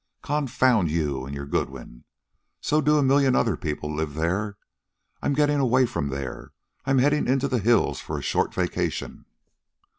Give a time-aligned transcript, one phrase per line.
[0.23, 2.05] "Confound you and your Goodwin!
[2.59, 4.57] So do a million other people live there!
[5.21, 6.53] I'm getting away from there;
[6.87, 9.25] I'm heading into the hills for a short vacation.